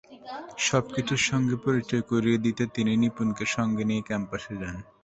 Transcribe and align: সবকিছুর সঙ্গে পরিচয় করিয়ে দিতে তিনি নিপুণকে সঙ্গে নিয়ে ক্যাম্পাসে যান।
সবকিছুর 0.61 1.21
সঙ্গে 1.29 1.55
পরিচয় 1.65 2.03
করিয়ে 2.11 2.37
দিতে 2.37 2.63
তিনি 2.75 2.91
নিপুণকে 3.01 3.45
সঙ্গে 3.55 3.83
নিয়ে 3.89 4.03
ক্যাম্পাসে 4.07 4.53
যান। 4.61 4.75